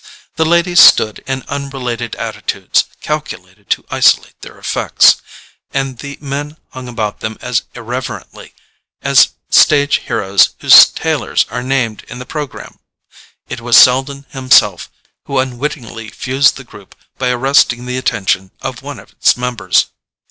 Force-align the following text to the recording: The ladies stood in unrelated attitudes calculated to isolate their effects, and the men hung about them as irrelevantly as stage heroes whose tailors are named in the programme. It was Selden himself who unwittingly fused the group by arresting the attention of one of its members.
The 0.35 0.45
ladies 0.47 0.79
stood 0.79 1.19
in 1.27 1.43
unrelated 1.47 2.15
attitudes 2.15 2.85
calculated 3.01 3.69
to 3.69 3.85
isolate 3.91 4.41
their 4.41 4.57
effects, 4.57 5.17
and 5.75 5.99
the 5.99 6.17
men 6.19 6.57
hung 6.71 6.87
about 6.87 7.19
them 7.19 7.37
as 7.39 7.61
irrelevantly 7.75 8.55
as 9.03 9.33
stage 9.51 9.97
heroes 9.97 10.55
whose 10.59 10.85
tailors 10.87 11.45
are 11.51 11.61
named 11.61 12.03
in 12.07 12.17
the 12.17 12.25
programme. 12.25 12.79
It 13.47 13.61
was 13.61 13.77
Selden 13.77 14.25
himself 14.29 14.89
who 15.25 15.37
unwittingly 15.37 16.09
fused 16.09 16.57
the 16.57 16.63
group 16.63 16.95
by 17.19 17.29
arresting 17.29 17.85
the 17.85 17.97
attention 17.97 18.49
of 18.63 18.81
one 18.81 18.97
of 18.99 19.11
its 19.11 19.37
members. 19.37 19.85